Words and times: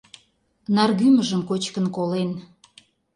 Наргӱмыжым 0.75 1.41
кочкын 1.49 1.85
колен. 1.95 2.29